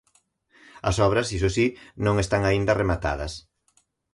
As 0.89 0.95
obras, 1.07 1.27
iso 1.37 1.49
si, 1.55 1.65
non 2.05 2.15
están 2.23 2.41
aínda 2.45 2.77
rematadas. 2.81 3.33